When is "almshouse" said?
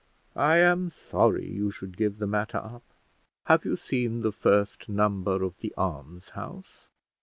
5.77-6.87